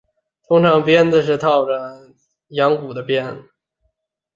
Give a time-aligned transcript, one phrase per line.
[0.47, 3.43] 通常鞭子是套着铅球或羊骨的鞭。